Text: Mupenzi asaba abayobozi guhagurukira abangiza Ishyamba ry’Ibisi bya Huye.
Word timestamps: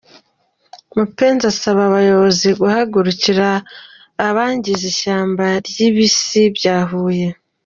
Mupenzi 0.95 1.43
asaba 1.53 1.81
abayobozi 1.89 2.47
guhagurukira 2.61 3.47
abangiza 4.27 4.83
Ishyamba 4.91 5.45
ry’Ibisi 5.67 6.41
bya 6.57 6.77
Huye. 6.89 7.29